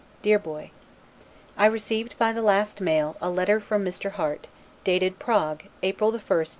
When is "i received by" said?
1.55-2.33